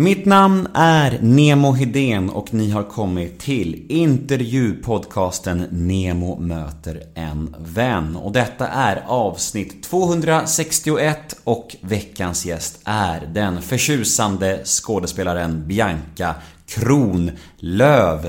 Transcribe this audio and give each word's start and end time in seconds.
Mitt 0.00 0.24
namn 0.24 0.68
är 0.74 1.18
Nemo 1.22 1.72
Hedén 1.72 2.30
och 2.30 2.54
ni 2.54 2.70
har 2.70 2.82
kommit 2.82 3.38
till 3.38 3.86
intervjupodcasten 3.88 5.66
Nemo 5.70 6.40
möter 6.40 7.02
en 7.14 7.56
vän. 7.58 8.16
Och 8.16 8.32
detta 8.32 8.68
är 8.68 9.04
avsnitt 9.06 9.82
261 9.82 11.40
och 11.44 11.76
veckans 11.80 12.46
gäst 12.46 12.80
är 12.84 13.30
den 13.34 13.62
förtjusande 13.62 14.60
skådespelaren 14.64 15.66
Bianca 15.66 16.34
Kronlöf. 16.66 18.26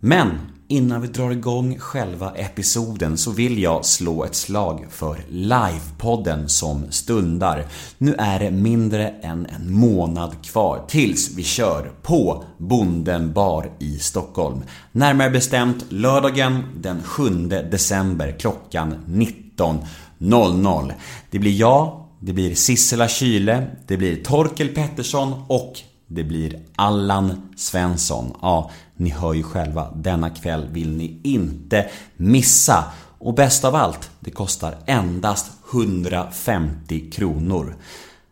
Men 0.00 0.38
Innan 0.68 1.00
vi 1.00 1.08
drar 1.08 1.30
igång 1.30 1.78
själva 1.78 2.30
episoden 2.30 3.16
så 3.16 3.30
vill 3.30 3.62
jag 3.62 3.84
slå 3.84 4.24
ett 4.24 4.34
slag 4.34 4.86
för 4.90 5.24
livepodden 5.28 6.48
som 6.48 6.90
stundar. 6.90 7.66
Nu 7.98 8.14
är 8.18 8.38
det 8.38 8.50
mindre 8.50 9.08
än 9.08 9.46
en 9.46 9.72
månad 9.72 10.44
kvar 10.44 10.84
tills 10.88 11.36
vi 11.36 11.42
kör 11.42 11.92
på 12.02 12.44
Bonden 12.58 13.32
bar 13.32 13.70
i 13.78 13.98
Stockholm. 13.98 14.62
Närmare 14.92 15.30
bestämt 15.30 15.84
lördagen 15.88 16.62
den 16.76 17.02
7 17.02 17.28
december 17.48 18.36
klockan 18.38 18.94
19.00. 19.06 20.92
Det 21.30 21.38
blir 21.38 21.56
jag, 21.56 22.04
det 22.20 22.32
blir 22.32 22.54
Sissela 22.54 23.08
Kyle, 23.08 23.62
det 23.86 23.96
blir 23.96 24.24
Torkel 24.24 24.68
Pettersson 24.68 25.32
och 25.48 25.72
det 26.06 26.24
blir 26.24 26.58
Allan 26.76 27.52
Svensson. 27.56 28.36
Ja, 28.42 28.70
ni 28.96 29.10
hör 29.10 29.32
ju 29.32 29.42
själva, 29.42 29.90
denna 29.96 30.30
kväll 30.30 30.68
vill 30.70 30.96
ni 30.96 31.20
inte 31.22 31.90
missa. 32.16 32.84
Och 33.18 33.34
bäst 33.34 33.64
av 33.64 33.74
allt, 33.74 34.10
det 34.20 34.30
kostar 34.30 34.74
endast 34.86 35.52
150 35.72 37.10
kronor. 37.10 37.76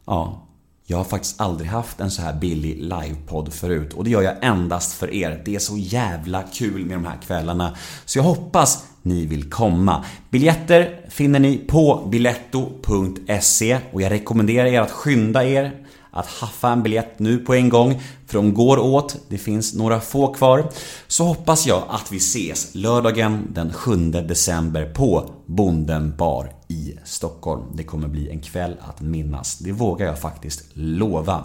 Ja, 0.07 0.43
jag 0.87 0.97
har 0.97 1.05
faktiskt 1.05 1.41
aldrig 1.41 1.71
haft 1.71 2.01
en 2.01 2.11
så 2.11 2.23
här 2.23 2.33
billig 2.33 2.83
livepodd 2.83 3.53
förut 3.53 3.93
och 3.93 4.05
det 4.05 4.11
gör 4.11 4.23
jag 4.23 4.45
endast 4.45 4.93
för 4.93 5.15
er. 5.15 5.43
Det 5.45 5.55
är 5.55 5.59
så 5.59 5.77
jävla 5.77 6.43
kul 6.43 6.87
med 6.87 6.97
de 6.97 7.05
här 7.05 7.19
kvällarna. 7.27 7.77
Så 8.05 8.19
jag 8.19 8.23
hoppas 8.23 8.85
ni 9.03 9.27
vill 9.27 9.51
komma. 9.51 10.05
Biljetter 10.31 11.01
finner 11.09 11.39
ni 11.39 11.59
på 11.59 12.09
biletto.se 12.11 13.79
och 13.93 14.03
jag 14.03 14.11
rekommenderar 14.11 14.67
er 14.67 14.81
att 14.81 14.91
skynda 14.91 15.45
er 15.45 15.82
att 16.13 16.27
haffa 16.27 16.69
en 16.69 16.83
biljett 16.83 17.19
nu 17.19 17.39
på 17.39 17.55
en 17.55 17.69
gång, 17.69 18.03
för 18.27 18.35
de 18.35 18.55
går 18.55 18.79
åt, 18.79 19.17
det 19.29 19.39
finns 19.39 19.75
några 19.75 20.01
få 20.01 20.35
kvar. 20.35 20.69
Så 21.07 21.25
hoppas 21.25 21.67
jag 21.67 21.83
att 21.89 22.13
vi 22.13 22.17
ses 22.17 22.75
lördagen 22.75 23.47
den 23.51 23.73
7 23.73 23.97
december 24.11 24.93
på 24.95 25.31
Bonden 25.47 26.17
bar 26.17 26.53
i 26.69 26.95
Stockholm. 27.05 27.63
Det 27.75 27.85
kommer 27.85 28.09
bli 28.09 28.31
en 28.31 28.41
kväll 28.41 28.77
att 28.81 29.01
minnas, 29.01 29.59
det 29.59 29.73
vågar 29.73 30.07
jag 30.07 30.21
faktiskt 30.21 30.63
lova. 30.73 31.45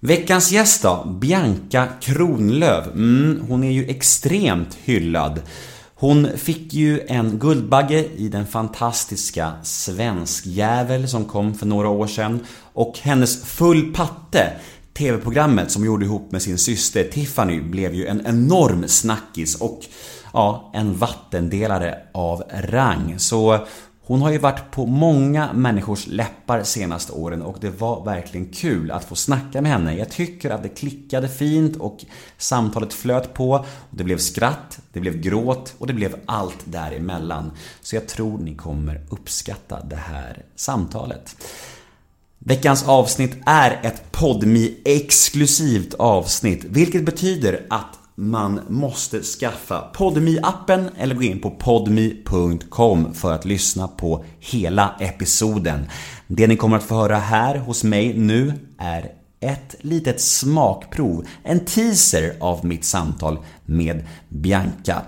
Veckans 0.00 0.52
gäst 0.52 0.82
då, 0.82 1.16
Bianca 1.20 1.88
Kronlöf. 2.00 2.86
Mm, 2.86 3.42
hon 3.48 3.64
är 3.64 3.70
ju 3.70 3.88
extremt 3.88 4.74
hyllad. 4.74 5.40
Hon 5.94 6.28
fick 6.36 6.74
ju 6.74 7.00
en 7.06 7.38
Guldbagge 7.38 8.04
i 8.16 8.28
den 8.28 8.46
fantastiska 8.46 9.52
Svenskjävel 9.62 11.08
som 11.08 11.24
kom 11.24 11.54
för 11.54 11.66
några 11.66 11.88
år 11.88 12.06
sedan. 12.06 12.40
Och 12.80 12.98
hennes 12.98 13.44
Full 13.44 13.92
patte 13.94 14.52
TV-programmet 14.92 15.70
som 15.70 15.84
gjorde 15.84 16.04
ihop 16.04 16.32
med 16.32 16.42
sin 16.42 16.58
syster 16.58 17.04
Tiffany 17.04 17.60
blev 17.60 17.94
ju 17.94 18.06
en 18.06 18.26
enorm 18.26 18.88
snackis 18.88 19.60
och 19.60 19.80
ja, 20.32 20.70
en 20.74 20.96
vattendelare 20.96 21.98
av 22.12 22.42
rang. 22.52 23.14
Så 23.18 23.66
hon 24.02 24.22
har 24.22 24.30
ju 24.30 24.38
varit 24.38 24.70
på 24.70 24.86
många 24.86 25.52
människors 25.52 26.06
läppar 26.06 26.62
senaste 26.62 27.12
åren 27.12 27.42
och 27.42 27.56
det 27.60 27.70
var 27.70 28.04
verkligen 28.04 28.46
kul 28.46 28.90
att 28.90 29.04
få 29.04 29.14
snacka 29.14 29.62
med 29.62 29.72
henne. 29.72 29.96
Jag 29.96 30.10
tycker 30.10 30.50
att 30.50 30.62
det 30.62 30.68
klickade 30.68 31.28
fint 31.28 31.76
och 31.76 32.04
samtalet 32.38 32.92
flöt 32.92 33.34
på. 33.34 33.64
Det 33.90 34.04
blev 34.04 34.18
skratt, 34.18 34.78
det 34.92 35.00
blev 35.00 35.20
gråt 35.20 35.74
och 35.78 35.86
det 35.86 35.92
blev 35.92 36.16
allt 36.26 36.58
däremellan. 36.64 37.50
Så 37.80 37.96
jag 37.96 38.08
tror 38.08 38.38
ni 38.38 38.54
kommer 38.54 39.00
uppskatta 39.10 39.80
det 39.84 39.96
här 39.96 40.44
samtalet. 40.56 41.36
Veckans 42.44 42.88
avsnitt 42.88 43.36
är 43.46 43.80
ett 43.82 44.12
podmi 44.12 44.76
exklusivt 44.84 45.94
avsnitt, 45.94 46.64
vilket 46.64 47.04
betyder 47.04 47.66
att 47.70 47.98
man 48.14 48.60
måste 48.68 49.22
skaffa 49.22 49.80
podmi 49.80 50.38
appen 50.42 50.88
eller 50.98 51.14
gå 51.14 51.22
in 51.22 51.40
på 51.40 51.50
podmi.com 51.50 53.14
för 53.14 53.32
att 53.32 53.44
lyssna 53.44 53.88
på 53.88 54.24
hela 54.38 54.96
episoden. 55.00 55.86
Det 56.26 56.46
ni 56.46 56.56
kommer 56.56 56.76
att 56.76 56.82
få 56.84 56.94
höra 56.94 57.18
här 57.18 57.56
hos 57.56 57.84
mig 57.84 58.18
nu 58.18 58.52
är 58.78 59.12
ett 59.40 59.74
litet 59.80 60.20
smakprov, 60.20 61.26
en 61.42 61.64
teaser 61.64 62.36
av 62.40 62.64
mitt 62.64 62.84
samtal 62.84 63.38
med 63.64 64.04
Bianca. 64.28 65.02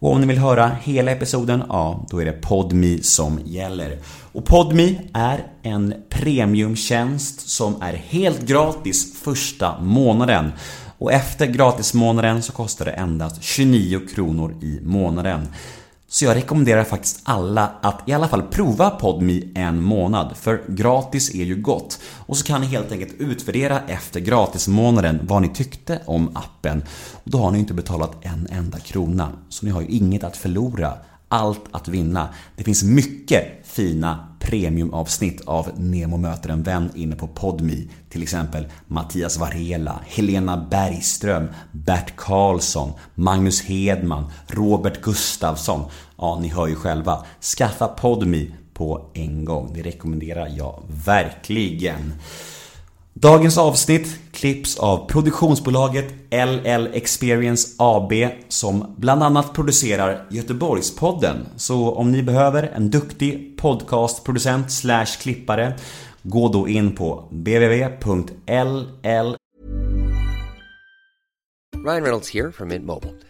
Och 0.00 0.12
om 0.12 0.20
ni 0.20 0.26
vill 0.26 0.38
höra 0.38 0.70
hela 0.82 1.10
episoden, 1.10 1.62
ja, 1.68 2.06
då 2.10 2.20
är 2.20 2.24
det 2.24 2.32
Podmi 2.32 3.02
som 3.02 3.40
gäller. 3.44 3.98
Och 4.32 4.44
Podmi 4.44 5.00
är 5.14 5.46
en 5.62 5.94
premiumtjänst 6.08 7.48
som 7.48 7.82
är 7.82 7.92
helt 7.92 8.40
gratis 8.40 9.20
första 9.22 9.80
månaden. 9.80 10.52
Och 10.98 11.12
efter 11.12 11.46
gratismånaden 11.46 12.42
så 12.42 12.52
kostar 12.52 12.84
det 12.84 12.90
endast 12.90 13.42
29 13.42 14.00
kronor 14.14 14.54
i 14.62 14.80
månaden. 14.82 15.48
Så 16.12 16.24
jag 16.24 16.36
rekommenderar 16.36 16.84
faktiskt 16.84 17.20
alla 17.22 17.70
att 17.80 18.08
i 18.08 18.12
alla 18.12 18.28
fall 18.28 18.42
prova 18.42 18.90
PodMe 18.90 19.42
en 19.54 19.82
månad, 19.82 20.36
för 20.36 20.62
gratis 20.68 21.34
är 21.34 21.44
ju 21.44 21.56
gott. 21.56 22.00
Och 22.26 22.36
så 22.36 22.44
kan 22.44 22.60
ni 22.60 22.66
helt 22.66 22.92
enkelt 22.92 23.14
utvärdera 23.18 23.80
efter 23.86 24.20
gratismånaden 24.20 25.20
vad 25.22 25.42
ni 25.42 25.48
tyckte 25.48 26.00
om 26.06 26.36
appen. 26.36 26.82
Och 27.12 27.30
då 27.30 27.38
har 27.38 27.50
ni 27.50 27.58
inte 27.58 27.74
betalat 27.74 28.24
en 28.24 28.48
enda 28.50 28.78
krona, 28.78 29.28
så 29.48 29.66
ni 29.66 29.72
har 29.72 29.80
ju 29.80 29.86
inget 29.86 30.24
att 30.24 30.36
förlora, 30.36 30.92
allt 31.28 31.64
att 31.70 31.88
vinna. 31.88 32.28
Det 32.56 32.64
finns 32.64 32.82
mycket 32.82 33.44
fina 33.64 34.29
premiumavsnitt 34.40 35.40
av 35.46 35.70
Nemo 35.76 36.16
möter 36.16 36.50
en 36.50 36.62
vän 36.62 36.90
inne 36.94 37.16
på 37.16 37.28
Podmi. 37.28 37.88
Till 38.08 38.22
exempel 38.22 38.66
Mattias 38.86 39.38
Varela, 39.38 40.00
Helena 40.06 40.66
Bergström, 40.70 41.48
Bert 41.72 42.16
Karlsson, 42.16 42.92
Magnus 43.14 43.62
Hedman, 43.62 44.24
Robert 44.46 45.02
Gustafsson. 45.02 45.84
Ja, 46.18 46.38
ni 46.42 46.48
hör 46.48 46.66
ju 46.66 46.74
själva. 46.74 47.24
Skaffa 47.58 47.88
Podmi 47.88 48.50
på 48.74 49.10
en 49.14 49.44
gång. 49.44 49.72
Det 49.74 49.82
rekommenderar 49.82 50.48
jag 50.56 50.82
verkligen. 51.06 52.12
Dagens 53.14 53.58
avsnitt 53.58 54.20
klipps 54.32 54.78
av 54.78 55.08
produktionsbolaget 55.08 56.14
LL 56.30 56.86
Experience 56.92 57.68
AB 57.78 58.12
som 58.48 58.94
bland 58.96 59.22
annat 59.22 59.52
producerar 59.52 60.26
Göteborgspodden. 60.30 61.46
Så 61.56 61.94
om 61.94 62.12
ni 62.12 62.22
behöver 62.22 62.62
en 62.62 62.90
duktig 62.90 63.58
podcastproducent 63.58 64.72
slash 64.72 65.06
klippare 65.22 65.74
gå 66.22 66.48
då 66.48 66.68
in 66.68 66.96
på 66.96 67.24
www.ll 67.30 68.86
Ryan 71.84 72.02
Reynolds 72.02 72.34
här 72.34 72.50
från 72.50 72.68
Mint 72.68 72.84
Mobile. 72.84 73.29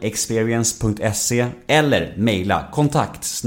experience.se 0.00 1.46
eller 1.66 2.14
mejla 2.16 2.68
kontakt 2.72 3.44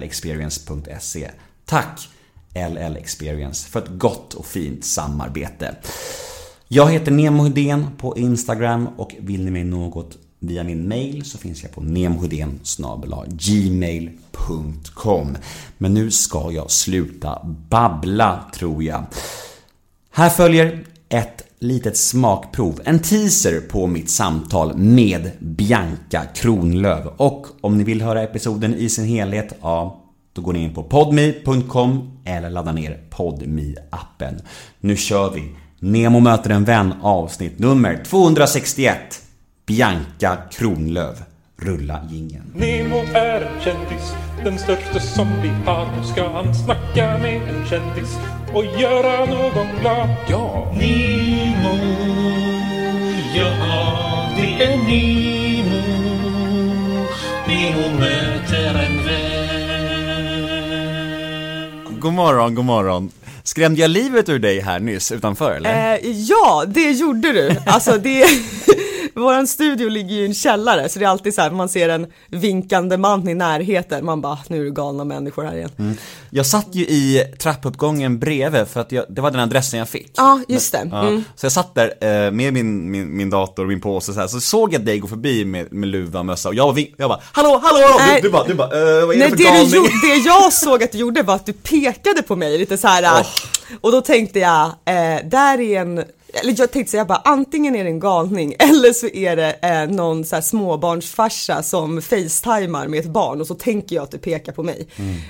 llexperience.se. 0.00 1.30
Tack 1.64 2.08
LL 2.54 2.96
Experience 2.96 3.68
för 3.68 3.82
ett 3.82 3.88
gott 3.88 4.34
och 4.34 4.46
fint 4.46 4.84
samarbete. 4.84 5.76
Jag 6.68 6.90
heter 6.90 7.12
Nemo 7.12 7.42
Hedén 7.44 7.86
på 7.98 8.18
Instagram 8.18 8.88
och 8.96 9.14
vill 9.18 9.44
ni 9.44 9.50
mig 9.50 9.64
något 9.64 10.18
via 10.38 10.64
min 10.64 10.88
mail 10.88 11.24
så 11.24 11.38
finns 11.38 11.62
jag 11.62 11.72
på 11.72 11.80
nemohedén 11.80 12.60
gmail.com 13.26 14.16
Men 15.78 15.94
nu 15.94 16.10
ska 16.10 16.52
jag 16.52 16.70
sluta 16.70 17.40
babbla 17.44 18.44
tror 18.54 18.82
jag. 18.82 19.04
Här 20.10 20.30
följer 20.30 20.84
ett 21.08 21.42
litet 21.60 21.96
smakprov, 21.96 22.80
en 22.84 22.98
teaser 22.98 23.60
på 23.60 23.86
mitt 23.86 24.10
samtal 24.10 24.76
med 24.76 25.30
Bianca 25.38 26.24
Kronlöf. 26.34 27.06
Och 27.16 27.46
om 27.60 27.78
ni 27.78 27.84
vill 27.84 28.02
höra 28.02 28.22
episoden 28.22 28.74
i 28.74 28.88
sin 28.88 29.04
helhet, 29.04 29.54
ja, 29.60 30.04
då 30.32 30.42
går 30.42 30.52
ni 30.52 30.62
in 30.62 30.74
på 30.74 30.82
podme.com 30.82 32.18
eller 32.24 32.50
laddar 32.50 32.72
ner 32.72 33.00
podme 33.10 33.74
appen 33.90 34.40
Nu 34.80 34.96
kör 34.96 35.30
vi! 35.30 35.56
Nemo 35.80 36.20
möter 36.20 36.50
en 36.50 36.64
vän 36.64 36.94
avsnitt 37.02 37.58
nummer 37.58 38.04
261. 38.04 38.98
Bianca 39.66 40.36
Kronlöf. 40.50 41.18
Rulla 41.62 42.00
jingeln. 42.10 42.42
Nemo 42.54 43.02
är 43.14 43.40
en 43.40 43.60
kändis, 43.60 44.12
den 44.44 44.58
största 44.58 45.00
som 45.00 45.28
vi 45.42 45.48
har. 45.66 45.86
Nu 45.96 46.04
ska 46.12 46.28
han 46.28 46.54
snacka 46.54 47.18
med 47.18 47.42
en 47.42 47.66
kändis 47.66 48.16
och 48.54 48.64
göra 48.64 49.24
någon 49.24 49.66
glad. 49.80 50.08
Ja! 50.28 50.72
Nemo, 50.78 51.78
ja 53.34 53.50
det 54.36 54.64
är 54.64 54.76
Nemo. 54.76 55.82
Nemo 57.48 57.98
möter 58.00 58.68
en 58.84 59.04
vän. 59.06 59.28
God 62.00 62.12
morgon, 62.12 62.54
god 62.54 62.64
morgon. 62.64 63.10
Skrämde 63.42 63.80
jag 63.80 63.90
livet 63.90 64.28
ur 64.28 64.38
dig 64.38 64.60
här 64.60 64.80
nyss 64.80 65.12
utanför 65.12 65.52
eller? 65.52 65.94
Eh, 65.94 66.00
ja, 66.10 66.64
det 66.66 66.90
gjorde 66.90 67.32
du. 67.32 67.56
Alltså 67.66 67.98
det, 67.98 68.24
våran 69.20 69.46
studio 69.46 69.88
ligger 69.88 70.14
ju 70.14 70.22
i 70.22 70.26
en 70.26 70.34
källare 70.34 70.88
så 70.88 70.98
det 70.98 71.04
är 71.04 71.08
alltid 71.08 71.34
så 71.34 71.40
här, 71.42 71.50
man 71.50 71.68
ser 71.68 71.88
en 71.88 72.06
vinkande 72.28 72.96
man 72.96 73.28
i 73.28 73.34
närheten, 73.34 74.04
man 74.04 74.20
bara, 74.20 74.38
nu 74.48 74.60
är 74.60 74.64
det 74.64 74.70
galna 74.70 75.04
människor 75.04 75.44
här 75.44 75.56
igen. 75.56 75.98
Jag 76.30 76.46
satt 76.46 76.66
ju 76.72 76.82
i 76.84 77.24
trappuppgången 77.38 78.18
bredvid 78.18 78.68
för 78.68 78.80
att 78.80 78.92
jag, 78.92 79.04
det 79.08 79.20
var 79.20 79.30
den 79.30 79.40
adressen 79.40 79.78
jag 79.78 79.88
fick. 79.88 80.12
Ja, 80.16 80.40
just 80.48 80.72
det. 80.72 80.88
Ja, 80.92 81.08
Mm. 81.08 81.24
Så 81.36 81.46
jag 81.46 81.52
satt 81.52 81.74
där 81.74 81.94
eh, 82.00 82.30
med 82.30 82.52
min, 82.52 82.90
min, 82.90 83.16
min 83.16 83.30
dator 83.30 83.62
och 83.62 83.68
min 83.68 83.80
påse 83.80 84.12
så, 84.14 84.20
här, 84.20 84.26
så 84.26 84.40
såg 84.40 84.74
jag 84.74 84.80
dig 84.84 84.98
gå 84.98 85.08
förbi 85.08 85.44
med, 85.44 85.72
med 85.72 85.88
luva 85.88 86.18
och 86.18 86.26
mössa 86.26 86.48
och 86.48 86.54
jag, 86.54 86.72
var 86.72 86.84
jag 86.96 87.10
bara 87.10 87.20
Hallå, 87.32 87.60
hallå! 87.62 87.96
Nej. 87.98 88.20
Du, 88.22 88.28
du 88.28 88.32
bara, 88.32 88.44
du 88.44 88.54
bara 88.54 88.66
eh, 89.00 89.06
vad 89.06 89.14
är 89.14 89.18
Nej, 89.18 89.30
det 89.30 89.36
det, 89.36 89.36
för 89.36 89.36
du 89.36 89.44
galning? 89.44 89.74
gjorde, 89.74 89.88
det 89.88 90.16
jag 90.16 90.52
såg 90.52 90.82
att 90.82 90.92
du 90.92 90.98
gjorde 90.98 91.22
var 91.22 91.34
att 91.34 91.46
du 91.46 91.52
pekade 91.52 92.22
på 92.22 92.36
mig 92.36 92.58
lite 92.58 92.78
så 92.78 92.88
här. 92.88 93.26
och 93.80 93.92
då 93.92 94.00
tänkte 94.00 94.38
jag, 94.38 94.64
eh, 94.66 95.28
där 95.28 95.60
är 95.60 95.80
en 95.80 96.04
eller 96.34 96.54
jag 96.58 96.70
tänkte 96.70 96.90
säga 96.90 97.04
bara 97.04 97.22
antingen 97.24 97.76
är 97.76 97.84
det 97.84 97.90
en 97.90 98.00
galning 98.00 98.54
eller 98.58 98.92
så 98.92 99.06
är 99.08 99.36
det 99.36 99.52
eh, 99.52 99.90
någon 99.96 100.24
så 100.24 100.34
här 100.36 100.42
småbarnsfarsa 100.42 101.62
som 101.62 102.02
facetimar 102.02 102.88
med 102.88 103.00
ett 103.00 103.06
barn 103.10 103.40
och 103.40 103.46
så 103.46 103.54
tänker 103.54 103.96
jag 103.96 104.02
att 104.02 104.10
du 104.10 104.18
pekar 104.18 104.52
på 104.52 104.62
mig. 104.62 104.88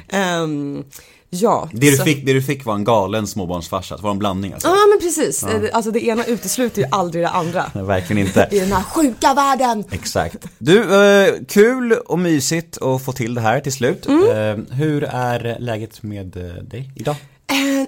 Ehm, 0.09 0.85
ja. 1.31 1.69
Det 1.73 1.91
du, 1.91 1.97
så- 1.97 2.05
fick, 2.05 2.27
det 2.27 2.33
du 2.33 2.43
fick 2.43 2.65
var 2.65 2.75
en 2.75 2.85
galen 2.85 3.27
småbarnsfarsa, 3.27 3.97
det 3.97 4.03
var 4.03 4.11
en 4.11 4.19
blandning 4.19 4.53
alltså? 4.53 4.69
Ja 4.69 4.77
men 4.91 4.99
precis, 5.01 5.43
Eh, 5.43 5.61
alltså 5.73 5.91
det 5.91 6.05
ena 6.05 6.25
utesluter 6.25 6.83
ju 6.83 6.89
aldrig 6.91 7.25
det 7.25 7.29
andra. 7.29 7.65
Nej, 7.75 7.85
verkligen 7.95 8.27
inte. 8.27 8.49
I 8.51 8.59
den 8.61 8.73
här 8.73 8.83
sjuka 8.83 9.35
världen. 9.35 9.85
Exakt. 9.91 10.37
Du, 10.59 11.03
eh, 11.05 11.35
kul 11.49 11.93
och 11.93 12.19
mysigt 12.19 12.83
att 12.83 13.05
få 13.05 13.13
till 13.13 13.35
det 13.35 13.41
här 13.41 13.61
till 13.61 13.73
slut. 13.73 14.07
Mm. 14.07 14.29
Eh, 14.31 14.77
hur 14.77 15.05
är 15.05 15.57
läget 15.61 16.03
med 16.03 16.37
eh, 16.37 16.63
dig 16.63 16.91
idag? 16.97 17.17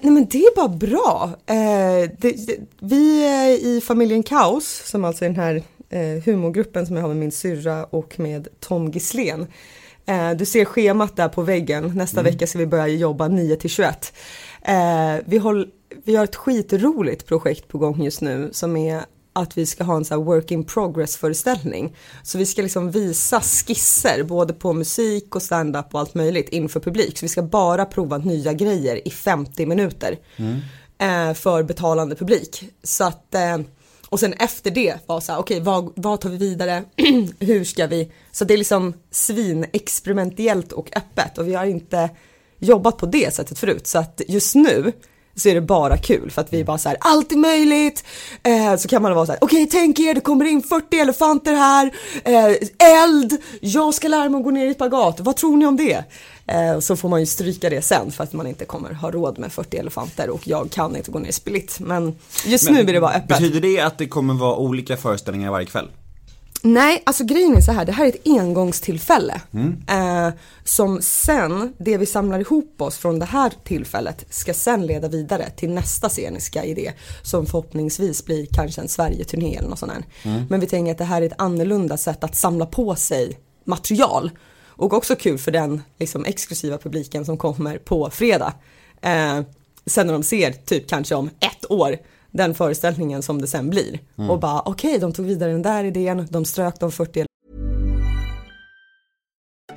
Nej 0.01 0.13
men 0.13 0.25
det 0.25 0.37
är 0.37 0.55
bara 0.55 0.67
bra. 0.67 1.29
Eh, 1.45 2.09
det, 2.17 2.47
det, 2.47 2.57
vi 2.79 3.25
är 3.25 3.65
i 3.67 3.81
familjen 3.81 4.23
Kaos, 4.23 4.81
som 4.85 5.05
alltså 5.05 5.25
är 5.25 5.29
den 5.29 5.39
här 5.39 5.63
eh, 5.89 6.23
humorgruppen 6.25 6.85
som 6.85 6.95
jag 6.95 7.03
har 7.03 7.07
med 7.07 7.17
min 7.17 7.31
syrra 7.31 7.85
och 7.85 8.19
med 8.19 8.47
Tom 8.59 8.91
Gislén. 8.91 9.47
Eh, 10.05 10.31
du 10.31 10.45
ser 10.45 10.65
schemat 10.65 11.15
där 11.15 11.29
på 11.29 11.41
väggen, 11.41 11.91
nästa 11.95 12.21
vecka 12.21 12.47
ska 12.47 12.59
vi 12.59 12.65
börja 12.65 12.87
jobba 12.87 13.27
9 13.27 13.55
till 13.55 13.69
21. 13.69 14.13
Eh, 14.61 15.15
vi, 15.25 15.37
håll, 15.37 15.67
vi 16.03 16.15
har 16.15 16.23
ett 16.23 16.35
skitroligt 16.35 17.27
projekt 17.27 17.67
på 17.67 17.77
gång 17.77 18.03
just 18.03 18.21
nu 18.21 18.49
som 18.51 18.77
är 18.77 19.01
att 19.33 19.57
vi 19.57 19.65
ska 19.65 19.83
ha 19.83 19.95
en 19.95 20.05
här 20.09 20.17
work 20.17 20.51
in 20.51 20.63
progress 20.63 21.17
föreställning. 21.17 21.95
Så 22.23 22.37
vi 22.37 22.45
ska 22.45 22.61
liksom 22.61 22.91
visa 22.91 23.41
skisser 23.41 24.23
både 24.23 24.53
på 24.53 24.73
musik 24.73 25.35
och 25.35 25.41
stand-up 25.41 25.93
och 25.93 25.99
allt 25.99 26.13
möjligt 26.13 26.49
inför 26.49 26.79
publik. 26.79 27.17
Så 27.17 27.25
vi 27.25 27.29
ska 27.29 27.41
bara 27.41 27.85
prova 27.85 28.17
nya 28.17 28.53
grejer 28.53 29.07
i 29.07 29.11
50 29.11 29.65
minuter 29.65 30.17
eh, 30.97 31.33
för 31.33 31.63
betalande 31.63 32.15
publik. 32.15 32.63
Så 32.83 33.03
att, 33.03 33.35
eh, 33.35 33.57
och 34.09 34.19
sen 34.19 34.33
efter 34.33 34.71
det 34.71 34.95
var 35.05 35.19
så 35.19 35.31
här, 35.31 35.39
okej 35.39 35.59
vad, 35.59 35.93
vad 35.95 36.21
tar 36.21 36.29
vi 36.29 36.37
vidare, 36.37 36.83
hur 37.39 37.63
ska 37.63 37.87
vi, 37.87 38.11
så 38.31 38.45
det 38.45 38.53
är 38.53 38.57
liksom 38.57 38.93
svinexperimentellt 39.11 40.71
och 40.71 40.97
öppet 40.97 41.37
och 41.37 41.47
vi 41.47 41.53
har 41.53 41.65
inte 41.65 42.09
jobbat 42.59 42.97
på 42.97 43.05
det 43.05 43.33
sättet 43.33 43.59
förut 43.59 43.87
så 43.87 43.99
att 43.99 44.21
just 44.27 44.55
nu 44.55 44.91
så 45.35 45.49
är 45.49 45.55
det 45.55 45.61
bara 45.61 45.97
kul 45.97 46.31
för 46.31 46.41
att 46.41 46.53
vi 46.53 46.59
är 46.59 46.63
bara 46.63 46.77
så 46.77 46.89
här, 46.89 46.97
allt 47.01 47.31
är 47.31 47.37
möjligt. 47.37 48.03
Eh, 48.43 48.77
så 48.77 48.87
kan 48.87 49.01
man 49.01 49.15
vara 49.15 49.25
så 49.25 49.31
här, 49.31 49.39
okej 49.43 49.67
tänk 49.71 49.99
er 49.99 50.13
det 50.13 50.21
kommer 50.21 50.45
in 50.45 50.63
40 50.63 50.99
elefanter 50.99 51.53
här, 51.53 51.91
eh, 52.23 53.03
eld, 53.03 53.37
jag 53.61 53.93
ska 53.93 54.07
lära 54.07 54.29
mig 54.29 54.37
att 54.37 54.43
gå 54.43 54.51
ner 54.51 54.65
i 54.65 54.73
spagat, 54.73 55.19
vad 55.19 55.35
tror 55.35 55.57
ni 55.57 55.65
om 55.65 55.77
det? 55.77 56.03
Eh, 56.47 56.79
så 56.79 56.95
får 56.95 57.09
man 57.09 57.19
ju 57.19 57.25
stryka 57.25 57.69
det 57.69 57.81
sen 57.81 58.11
för 58.11 58.23
att 58.23 58.33
man 58.33 58.47
inte 58.47 58.65
kommer 58.65 58.93
ha 58.93 59.11
råd 59.11 59.39
med 59.39 59.51
40 59.51 59.77
elefanter 59.77 60.29
och 60.29 60.47
jag 60.47 60.71
kan 60.71 60.95
inte 60.95 61.11
gå 61.11 61.19
ner 61.19 61.29
i 61.29 61.31
split. 61.31 61.77
Men 61.79 62.15
just 62.45 62.69
nu 62.69 62.83
blir 62.83 62.93
det 62.93 63.01
bara 63.01 63.13
öppet. 63.13 63.27
Betyder 63.27 63.61
det 63.61 63.79
att 63.79 63.97
det 63.97 64.07
kommer 64.07 64.33
vara 64.33 64.55
olika 64.55 64.97
föreställningar 64.97 65.51
varje 65.51 65.65
kväll? 65.65 65.87
Nej, 66.63 67.03
alltså 67.05 67.23
grejen 67.23 67.57
är 67.57 67.61
så 67.61 67.71
här, 67.71 67.85
det 67.85 67.91
här 67.91 68.05
är 68.05 68.09
ett 68.09 68.27
engångstillfälle. 68.27 69.41
Eh, 69.89 70.29
som 70.63 71.01
sen, 71.01 71.73
det 71.77 71.97
vi 71.97 72.05
samlar 72.05 72.39
ihop 72.39 72.81
oss 72.81 72.97
från 72.97 73.19
det 73.19 73.25
här 73.25 73.53
tillfället 73.63 74.25
ska 74.29 74.53
sen 74.53 74.85
leda 74.85 75.07
vidare 75.07 75.49
till 75.49 75.69
nästa 75.69 76.09
sceniska 76.09 76.63
idé 76.63 76.91
som 77.23 77.45
förhoppningsvis 77.45 78.25
blir 78.25 78.47
kanske 78.51 78.81
en 78.81 78.87
Sverige-turné 78.87 79.55
eller 79.55 79.69
något 79.69 79.79
sånt 79.79 79.91
där. 79.91 80.03
Men 80.49 80.59
vi 80.59 80.67
tänker 80.67 80.91
att 80.91 80.97
det 80.97 81.03
här 81.03 81.21
är 81.21 81.25
ett 81.25 81.41
annorlunda 81.41 81.97
sätt 81.97 82.23
att 82.23 82.35
samla 82.35 82.65
på 82.65 82.95
sig 82.95 83.39
material. 83.65 84.31
Och 84.63 84.93
också 84.93 85.15
kul 85.15 85.37
för 85.37 85.51
den 85.51 85.81
liksom, 85.99 86.25
exklusiva 86.25 86.77
publiken 86.77 87.25
som 87.25 87.37
kommer 87.37 87.77
på 87.77 88.09
fredag. 88.09 88.53
Eh, 89.01 89.41
sen 89.85 90.07
när 90.07 90.13
de 90.13 90.23
ser 90.23 90.51
typ 90.51 90.89
kanske 90.89 91.15
om 91.15 91.29
ett 91.39 91.71
år 91.71 91.97
den 92.31 92.53
föreställningen 92.53 93.21
som 93.21 93.41
det 93.41 93.47
sen 93.47 93.69
blir. 93.69 93.99
Mm. 94.17 94.29
Och 94.29 94.39
bara 94.39 94.61
okej, 94.65 94.99
de 94.99 95.13
tog 95.13 95.25
vidare 95.25 95.51
den 95.51 95.61
där 95.61 95.83
idén, 95.83 96.27
de 96.29 96.45
strök 96.45 96.79
de 96.79 96.91
40 96.91 97.25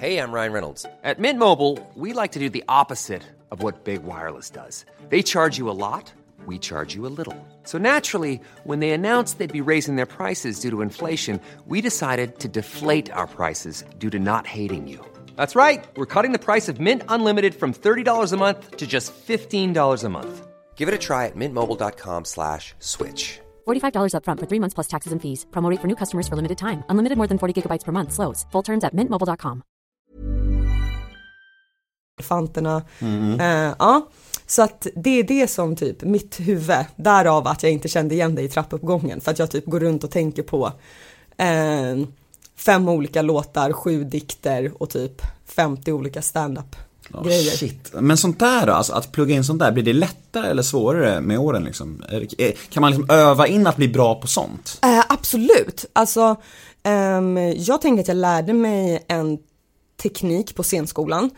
Hey, 0.05 0.19
I'm 0.19 0.33
Ryan 0.33 0.53
Reynolds. 0.53 0.87
At 1.03 1.19
Mint 1.19 1.39
Mobile, 1.39 1.79
we 1.95 2.13
like 2.13 2.33
to 2.33 2.39
do 2.39 2.51
the 2.51 2.65
opposite 2.69 3.23
of 3.51 3.63
what 3.63 3.85
Big 3.85 4.03
Wireless 4.03 4.51
does. 4.51 4.85
They 5.09 5.23
charge 5.23 5.57
you 5.57 5.71
a 5.71 5.79
lot, 5.79 6.13
we 6.47 6.59
charge 6.59 6.95
you 6.95 7.07
a 7.07 7.15
little. 7.17 7.37
So 7.63 7.79
naturally, 7.79 8.41
when 8.65 8.81
they 8.81 8.91
announced 8.91 9.39
they'd 9.39 9.65
be 9.65 9.71
raising 9.73 9.97
their 9.97 10.07
prices 10.19 10.61
due 10.61 10.71
to 10.71 10.83
inflation, 10.83 11.41
we 11.67 11.81
decided 11.81 12.39
to 12.41 12.49
deflate 12.49 13.11
our 13.13 13.27
prices 13.27 13.85
due 13.99 14.11
to 14.11 14.19
not 14.19 14.47
hating 14.47 14.89
you. 14.89 14.99
That's 15.37 15.57
right. 15.57 15.83
We're 15.97 16.13
cutting 16.15 16.33
the 16.33 16.45
price 16.45 16.69
of 16.69 16.81
Mint 16.81 17.03
Unlimited 17.09 17.55
from 17.55 17.73
$30 17.73 18.33
a 18.33 18.37
month 18.37 18.77
to 18.77 18.87
just 18.87 19.13
$15 19.27 20.05
a 20.05 20.09
month. 20.09 20.54
Give 20.77 20.87
it 20.89 20.95
a 20.95 20.99
try 20.99 21.27
at 21.27 21.37
mintmobile.com 21.37 22.25
slash 22.25 22.75
switch. 22.79 23.41
$45 23.67 24.13
upfront 24.17 24.41
for 24.41 24.47
three 24.47 24.61
months 24.61 24.75
plus 24.75 24.89
taxes 24.89 25.13
and 25.13 25.23
fees. 25.23 25.47
Promo 25.51 25.71
rate 25.71 25.81
for 25.81 25.89
new 25.89 25.97
customers 25.97 26.29
for 26.29 26.37
limited 26.37 26.59
time. 26.59 26.85
Unlimited 26.91 27.17
more 27.17 27.29
than 27.29 27.39
40 27.39 27.55
gigabytes 27.63 27.85
per 27.85 27.93
month. 27.93 28.13
Slows. 28.13 28.45
Full 28.53 28.63
terms 28.63 28.85
at 28.85 28.95
mintmobile.com. 28.95 29.63
elefanterna. 32.19 32.83
Eh, 33.41 33.75
ja. 33.79 34.09
Så 34.47 34.63
att 34.63 34.87
det 34.95 35.19
är 35.19 35.23
det 35.23 35.49
som 35.49 35.77
typ 35.77 36.03
mitt 36.03 36.41
huvud, 36.41 36.85
därav 36.97 37.47
att 37.47 37.63
jag 37.63 37.73
inte 37.73 37.89
kände 37.89 38.15
igen 38.15 38.35
dig 38.35 38.45
i 38.45 38.49
trappuppgången. 38.49 39.21
För 39.21 39.31
att 39.31 39.39
jag 39.39 39.51
typ 39.51 39.67
går 39.67 39.81
runt 39.81 40.05
och 40.05 40.11
tänker 40.11 40.43
på 40.43 40.73
eh, 41.37 42.07
fem 42.57 42.89
olika 42.89 43.23
låtar, 43.23 43.73
sju 43.73 44.05
dikter 44.05 44.83
och 44.83 44.91
typ 44.91 45.23
50 45.45 45.93
olika 45.93 46.23
stand-up 46.23 46.77
grejer. 47.25 47.57
Shit. 47.57 47.93
Men 47.93 48.17
sånt 48.17 48.39
där 48.39 48.67
då, 48.67 48.73
alltså 48.73 48.93
att 48.93 49.13
plugga 49.13 49.35
in 49.35 49.45
sånt 49.45 49.59
där, 49.59 49.73
blir 49.73 49.85
det 49.85 49.93
lättare 49.93 50.47
eller 50.51 50.63
svårare 50.63 51.21
med 51.21 51.39
åren 51.39 51.65
liksom? 51.65 52.05
Kan 52.69 52.81
man 52.81 52.91
liksom 52.91 53.11
öva 53.11 53.47
in 53.47 53.67
att 53.67 53.77
bli 53.77 53.89
bra 53.89 54.21
på 54.21 54.27
sånt? 54.27 54.79
Eh, 54.83 55.05
absolut, 55.09 55.85
alltså 55.93 56.37
ehm, 56.83 57.37
jag 57.57 57.81
tänker 57.83 58.03
att 58.03 58.09
jag 58.09 58.17
lärde 58.17 58.53
mig 58.53 59.05
en 59.09 59.39
teknik 60.03 60.55
på 60.55 60.63
scenskolan. 60.63 61.31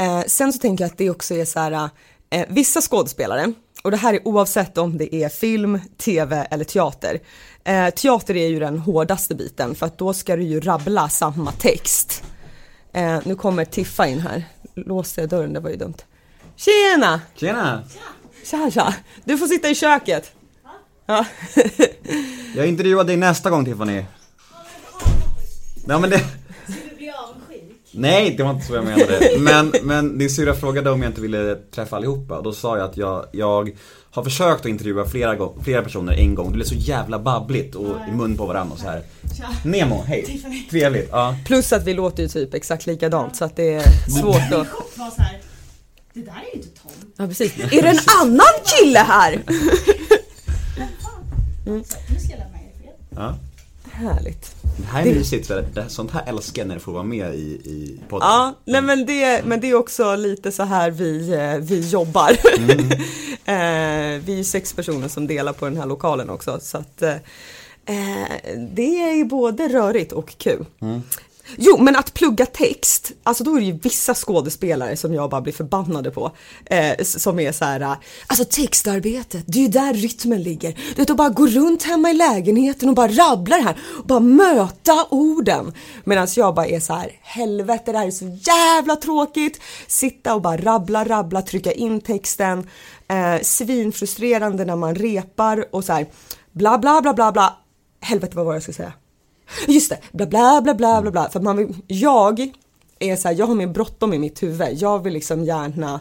Eh, 0.00 0.22
sen 0.26 0.52
så 0.52 0.58
tänker 0.58 0.84
jag 0.84 0.90
att 0.90 0.98
det 0.98 1.10
också 1.10 1.34
är 1.34 1.44
så 1.44 1.60
här, 1.60 1.90
eh, 2.30 2.46
vissa 2.48 2.80
skådespelare, 2.80 3.52
och 3.82 3.90
det 3.90 3.96
här 3.96 4.14
är 4.14 4.28
oavsett 4.28 4.78
om 4.78 4.98
det 4.98 5.14
är 5.14 5.28
film, 5.28 5.80
tv 5.98 6.46
eller 6.50 6.64
teater. 6.64 7.20
Eh, 7.64 7.90
teater 7.90 8.36
är 8.36 8.48
ju 8.48 8.58
den 8.58 8.78
hårdaste 8.78 9.34
biten 9.34 9.74
för 9.74 9.86
att 9.86 9.98
då 9.98 10.14
ska 10.14 10.36
du 10.36 10.42
ju 10.42 10.60
rabbla 10.60 11.08
samma 11.08 11.52
text. 11.52 12.22
Eh, 12.92 13.18
nu 13.24 13.34
kommer 13.34 13.64
Tiffa 13.64 14.06
in 14.06 14.20
här, 14.20 14.44
låste 14.86 15.20
jag 15.20 15.30
dörren, 15.30 15.52
det 15.52 15.60
var 15.60 15.70
ju 15.70 15.76
dumt. 15.76 15.96
Tjena! 16.56 17.20
Tjena! 17.34 17.82
Tja 18.44 18.70
tja! 18.70 18.94
Du 19.24 19.38
får 19.38 19.46
sitta 19.46 19.70
i 19.70 19.74
köket. 19.74 20.32
Ja. 21.06 21.24
Jag 22.56 22.66
intervjuar 22.66 23.04
dig 23.04 23.16
nästa 23.16 23.50
gång 23.50 23.64
Tiffany. 23.64 24.04
Ja 25.86 25.98
men 25.98 26.10
det... 26.10 26.20
Nej, 27.98 28.34
det 28.36 28.42
var 28.42 28.50
inte 28.50 28.66
så 28.66 28.74
jag 28.74 28.84
menade. 28.84 29.30
Men, 29.38 29.72
men 29.82 30.18
din 30.18 30.30
syrra 30.30 30.54
frågade 30.54 30.90
om 30.90 31.02
jag 31.02 31.10
inte 31.10 31.20
ville 31.20 31.54
träffa 31.54 31.96
allihopa 31.96 32.36
och 32.36 32.42
då 32.42 32.52
sa 32.52 32.78
jag 32.78 32.90
att 32.90 32.96
jag, 32.96 33.26
jag 33.32 33.70
har 34.10 34.24
försökt 34.24 34.60
att 34.60 34.66
intervjua 34.66 35.04
flera, 35.04 35.34
gång, 35.34 35.58
flera 35.64 35.82
personer 35.82 36.12
en 36.12 36.34
gång. 36.34 36.46
Det 36.46 36.54
blev 36.54 36.64
så 36.64 36.74
jävla 36.74 37.18
babbligt 37.18 37.74
och 37.74 37.96
i 38.08 38.12
mun 38.16 38.36
på 38.36 38.46
varandra 38.46 38.74
och 38.74 38.80
så 38.80 38.86
här. 38.86 39.02
Nemo, 39.64 40.02
hej. 40.06 40.42
Trevligt. 40.70 41.08
Ja. 41.12 41.36
Plus 41.46 41.72
att 41.72 41.84
vi 41.84 41.94
låter 41.94 42.22
ju 42.22 42.28
typ 42.28 42.54
exakt 42.54 42.86
likadant 42.86 43.36
så 43.36 43.44
att 43.44 43.56
det 43.56 43.74
är 43.74 44.10
svårt 44.20 44.52
att... 44.52 44.66
det 46.14 46.20
där 46.20 46.32
är 46.32 46.54
ju 46.54 46.62
inte 46.62 46.80
Tom. 46.82 46.90
Ja 47.16 47.26
precis. 47.26 47.58
Är 47.58 47.82
det 47.82 47.88
en 47.88 47.98
annan 48.22 48.54
kille 48.64 48.98
här? 48.98 49.32
Mm. 51.66 51.84
Så 51.84 51.96
nu 52.10 52.18
ska 52.18 52.30
jag 52.30 52.38
lämna 52.38 52.58
er 52.58 52.70
i 52.74 52.82
fred. 52.82 52.94
Ja. 53.16 53.34
Härligt. 53.98 54.54
Det 54.76 54.86
här 54.86 55.06
är 55.06 55.14
mysigt, 55.14 55.46
för 55.46 55.64
det, 55.74 55.88
sånt 55.88 56.10
här 56.10 56.24
älskar 56.26 56.62
jag 56.62 56.68
när 56.68 56.74
du 56.74 56.80
får 56.80 56.92
vara 56.92 57.02
med 57.02 57.34
i, 57.34 57.38
i 57.64 58.00
podden. 58.08 58.28
Ja, 58.28 58.54
nej 58.64 58.82
men 58.82 59.06
det, 59.06 59.44
men 59.44 59.60
det 59.60 59.70
är 59.70 59.74
också 59.74 60.16
lite 60.16 60.52
så 60.52 60.62
här 60.62 60.90
vi, 60.90 61.32
eh, 61.32 61.56
vi 61.56 61.88
jobbar. 61.88 62.30
eh, 63.44 64.20
vi 64.24 64.38
är 64.38 64.42
sex 64.42 64.72
personer 64.72 65.08
som 65.08 65.26
delar 65.26 65.52
på 65.52 65.64
den 65.64 65.76
här 65.76 65.86
lokalen 65.86 66.30
också 66.30 66.58
så 66.60 66.78
att 66.78 67.02
eh, 67.02 67.14
eh, 67.86 68.28
det 68.74 69.20
är 69.20 69.24
både 69.24 69.68
rörigt 69.68 70.12
och 70.12 70.38
kul. 70.38 70.64
Jo, 71.56 71.78
men 71.78 71.96
att 71.96 72.14
plugga 72.14 72.46
text, 72.46 73.12
alltså 73.22 73.44
då 73.44 73.56
är 73.56 73.60
det 73.60 73.66
ju 73.66 73.78
vissa 73.82 74.14
skådespelare 74.14 74.96
som 74.96 75.14
jag 75.14 75.30
bara 75.30 75.40
blir 75.40 75.52
förbannade 75.52 76.10
på. 76.10 76.30
Eh, 76.64 77.04
som 77.04 77.40
är 77.40 77.52
så 77.52 77.64
här, 77.64 77.96
alltså 78.26 78.44
textarbetet, 78.44 79.44
det 79.46 79.58
är 79.58 79.62
ju 79.62 79.68
där 79.68 79.94
rytmen 79.94 80.42
ligger. 80.42 80.72
Du 80.72 80.94
vet, 80.94 81.10
att 81.10 81.16
bara 81.16 81.28
gå 81.28 81.46
runt 81.46 81.82
hemma 81.82 82.10
i 82.10 82.14
lägenheten 82.14 82.88
och 82.88 82.94
bara 82.94 83.08
rabbla 83.08 83.56
det 83.56 83.62
här 83.62 83.76
och 83.98 84.06
bara 84.06 84.20
möta 84.20 85.06
orden. 85.10 85.72
Medan 86.04 86.28
jag 86.36 86.54
bara 86.54 86.66
är 86.66 86.80
så 86.80 86.94
här, 86.94 87.12
helvete 87.22 87.92
det 87.92 87.98
här 87.98 88.06
är 88.06 88.10
så 88.10 88.38
jävla 88.42 88.96
tråkigt. 88.96 89.60
Sitta 89.86 90.34
och 90.34 90.42
bara 90.42 90.56
rabbla, 90.56 91.04
rabbla, 91.04 91.42
trycka 91.42 91.72
in 91.72 92.00
texten. 92.00 92.68
Eh, 93.08 93.42
svinfrustrerande 93.42 94.64
när 94.64 94.76
man 94.76 94.94
repar 94.94 95.64
och 95.74 95.84
så 95.84 95.92
här, 95.92 96.06
bla 96.52 96.78
bla 96.78 97.00
bla 97.02 97.14
bla 97.14 97.32
bla. 97.32 97.56
Helvete 98.00 98.36
vad 98.36 98.44
var 98.44 98.52
det 98.52 98.56
jag 98.56 98.62
skulle 98.62 98.74
säga? 98.74 98.92
Just 99.68 99.90
det, 99.90 99.98
bla 100.12 100.26
bla 100.26 100.60
bla 100.62 100.74
bla 100.74 101.02
bla 101.02 101.10
bla. 101.10 101.30
För 101.30 101.40
man 101.40 101.56
vill, 101.56 101.74
jag 101.86 102.52
är 102.98 103.16
så 103.16 103.28
här, 103.28 103.34
jag 103.34 103.46
har 103.46 103.54
mer 103.54 103.66
bråttom 103.66 104.14
i 104.14 104.18
mitt 104.18 104.42
huvud. 104.42 104.68
Jag 104.72 105.02
vill 105.02 105.12
liksom 105.12 105.44
gärna, 105.44 106.00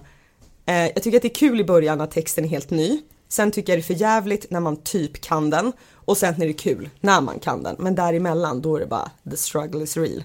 eh, 0.66 0.76
jag 0.76 1.04
tycker 1.04 1.18
att 1.18 1.22
det 1.22 1.28
är 1.28 1.36
kul 1.36 1.60
i 1.60 1.64
början 1.64 1.98
när 1.98 2.08
texten 2.08 2.46
är 2.46 2.50
helt 2.50 2.70
ny. 2.70 3.02
Sen 3.30 3.52
tycker 3.52 3.74
jag 3.74 3.80
det 3.80 3.82
är 3.82 3.96
för 3.96 4.02
jävligt 4.02 4.52
när 4.52 4.60
man 4.60 4.78
typ 4.78 5.22
kan 5.22 5.50
den. 5.50 5.72
Och 5.94 6.18
sen 6.18 6.42
är 6.42 6.48
det 6.48 6.54
kul 6.54 6.90
när 7.00 7.22
man 7.22 7.40
kan 7.40 7.64
den. 7.64 7.76
Men 7.80 7.96
däremellan 7.96 8.62
då 8.62 8.76
är 8.76 8.80
det 8.80 8.86
bara 8.86 9.12
the 9.30 9.38
struggle 9.38 9.84
is 9.84 9.98
real. 9.98 10.24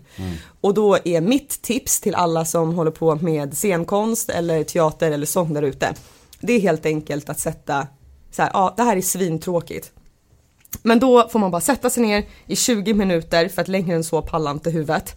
Och 0.61 0.75
då 0.75 0.99
är 1.05 1.21
mitt 1.21 1.63
tips 1.63 2.01
till 2.01 2.15
alla 2.15 2.45
som 2.45 2.75
håller 2.75 2.91
på 2.91 3.15
med 3.15 3.55
scenkonst 3.55 4.31
eller 4.31 4.65
teater 4.65 5.11
eller 5.11 5.27
sång 5.27 5.55
där 5.55 5.63
ute. 5.63 5.95
Det 6.41 6.53
är 6.53 6.61
helt 6.61 6.87
enkelt 6.87 7.29
att 7.29 7.41
sätta 7.41 7.87
så 8.31 8.43
här, 8.43 8.51
ja 8.55 8.75
det 8.77 8.83
här 8.83 8.97
är 8.97 9.01
svintråkigt. 9.01 9.93
Men 10.83 10.99
då 10.99 11.29
får 11.29 11.39
man 11.39 11.51
bara 11.51 11.61
sätta 11.61 11.91
sig 11.91 12.03
ner 12.03 12.25
i 12.47 12.57
20 12.57 12.95
minuter 12.95 13.49
för 13.49 13.63
att 13.63 13.69
längre 13.69 13.95
än 13.95 14.05
så 14.05 14.23
pallar 14.23 14.51
inte 14.51 14.71
huvudet. 14.71 15.17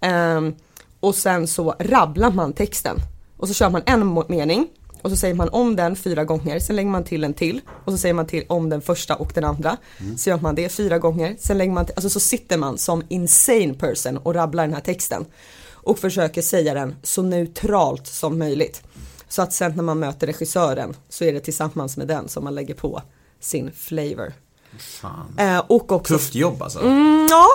Ehm, 0.00 0.54
och 1.00 1.14
sen 1.14 1.46
så 1.46 1.74
rabblar 1.78 2.30
man 2.30 2.52
texten. 2.52 2.96
Och 3.36 3.48
så 3.48 3.54
kör 3.54 3.70
man 3.70 3.82
en 3.86 4.24
mening 4.28 4.68
och 5.04 5.10
så 5.10 5.16
säger 5.16 5.34
man 5.34 5.48
om 5.48 5.76
den 5.76 5.96
fyra 5.96 6.24
gånger, 6.24 6.58
sen 6.58 6.76
lägger 6.76 6.90
man 6.90 7.04
till 7.04 7.24
en 7.24 7.34
till 7.34 7.60
och 7.84 7.92
så 7.92 7.98
säger 7.98 8.14
man 8.14 8.26
till 8.26 8.44
om 8.48 8.68
den 8.68 8.82
första 8.82 9.16
och 9.16 9.32
den 9.34 9.44
andra. 9.44 9.76
Så 10.16 10.30
gör 10.30 10.38
man 10.38 10.54
det 10.54 10.68
fyra 10.68 10.98
gånger, 10.98 11.36
sen 11.38 11.58
lägger 11.58 11.72
man 11.72 11.86
till, 11.86 11.94
alltså 11.96 12.10
så 12.10 12.20
sitter 12.20 12.58
man 12.58 12.78
som 12.78 13.02
insane 13.08 13.74
person 13.74 14.16
och 14.16 14.34
rabblar 14.34 14.64
den 14.64 14.74
här 14.74 14.80
texten. 14.80 15.24
Och 15.70 15.98
försöker 15.98 16.42
säga 16.42 16.74
den 16.74 16.94
så 17.02 17.22
neutralt 17.22 18.06
som 18.06 18.38
möjligt. 18.38 18.82
Så 19.28 19.42
att 19.42 19.52
sen 19.52 19.72
när 19.76 19.82
man 19.82 19.98
möter 19.98 20.26
regissören 20.26 20.96
så 21.08 21.24
är 21.24 21.32
det 21.32 21.40
tillsammans 21.40 21.96
med 21.96 22.08
den 22.08 22.28
som 22.28 22.44
man 22.44 22.54
lägger 22.54 22.74
på 22.74 23.02
sin 23.40 23.72
flavor. 23.72 24.32
Fan. 24.78 25.34
Eh, 25.38 25.58
och 25.66 25.92
också 25.92 26.14
Tufft 26.14 26.34
jobb 26.34 26.62
alltså. 26.62 26.80
Mm, 26.80 27.26
ja, 27.30 27.46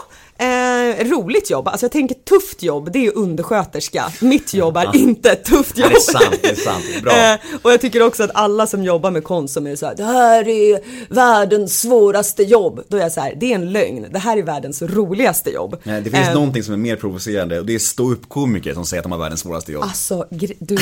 eh, 0.46 1.08
roligt 1.10 1.50
jobb. 1.50 1.68
Alltså 1.68 1.84
jag 1.86 1.92
tänker 1.92 2.16
tufft 2.16 2.64
jobb, 2.64 2.90
det 2.94 3.06
är 3.08 3.18
undersköterska. 3.18 4.12
Mitt 4.22 4.54
jobb 4.54 4.78
är 4.78 4.96
inte 4.96 5.32
ett 5.32 5.46
tufft 5.46 5.78
jobb. 5.78 5.90
det 5.90 5.96
är 5.96 6.00
sant, 6.00 6.40
det 6.42 6.50
är 6.50 6.56
sant. 6.56 6.84
Bra. 7.04 7.12
Eh, 7.34 7.40
och 7.62 7.72
jag 7.72 7.82
tycker 7.82 8.02
också 8.04 8.24
att 8.24 8.32
alla 8.34 8.68
som 8.68 8.84
jobbar 8.84 9.12
med 9.12 9.24
konst 9.24 9.54
som 9.54 9.68
är 9.68 9.76
så 9.76 9.86
här, 9.86 9.96
det 9.96 10.04
här 10.04 10.48
är 10.48 10.80
världens 11.14 11.82
svåraste 11.82 12.44
jobb. 12.44 12.82
Då 12.88 12.98
är 12.98 13.02
jag 13.02 13.12
så 13.12 13.22
här, 13.22 13.36
det 13.40 13.52
är 13.52 13.56
en 13.56 13.72
lögn. 13.72 14.06
Det 14.12 14.20
här 14.20 14.38
är 14.38 14.44
världens 14.44 14.82
roligaste 14.82 15.50
jobb. 15.50 15.76
Nej, 15.84 16.02
Det 16.02 16.10
finns 16.10 16.28
Eh, 16.28 16.34
någonting 16.34 16.64
som 16.64 16.74
är 16.74 16.78
mer 16.78 16.96
provocerande 16.96 17.60
och 17.60 17.66
det 17.66 17.76
är 17.76 17.80
ståuppkomiker 17.80 18.74
som 18.74 18.86
säger 18.86 19.00
att 19.02 19.06
de 19.06 19.12
har 19.12 19.20
världens 19.20 19.40
svåraste 19.42 19.72
jobb. 19.72 19.84
Alltså, 19.84 20.26
du 20.60 20.78